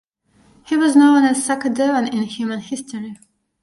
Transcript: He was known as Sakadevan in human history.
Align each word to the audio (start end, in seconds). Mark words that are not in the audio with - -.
He 0.63 0.75
was 0.75 0.95
known 0.95 1.23
as 1.25 1.47
Sakadevan 1.47 2.11
in 2.11 2.23
human 2.23 2.61
history. 2.61 3.19